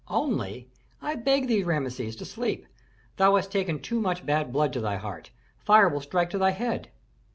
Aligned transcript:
"Only? 0.07 0.67
I 0.99 1.13
beg 1.13 1.47
thee, 1.47 1.63
Rameses, 1.63 2.15
to 2.15 2.25
sleep. 2.25 2.65
Thou 3.17 3.35
hast 3.35 3.51
taken 3.51 3.77
too 3.79 4.01
much 4.01 4.25
bad 4.25 4.51
blood 4.51 4.73
to 4.73 4.81
thy 4.81 4.95
heart, 4.95 5.29
fire 5.59 5.87
will 5.87 6.01
strike 6.01 6.31
to 6.31 6.39
thy 6.39 6.49
head." 6.57 6.89